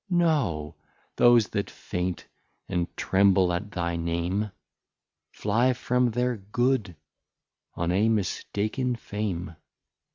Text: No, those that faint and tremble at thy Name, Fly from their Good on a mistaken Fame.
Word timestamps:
No, 0.09 0.73
those 1.17 1.49
that 1.49 1.69
faint 1.69 2.25
and 2.67 2.87
tremble 2.97 3.53
at 3.53 3.69
thy 3.69 3.95
Name, 3.97 4.49
Fly 5.31 5.73
from 5.73 6.09
their 6.09 6.37
Good 6.37 6.95
on 7.75 7.91
a 7.91 8.09
mistaken 8.09 8.95
Fame. 8.95 9.55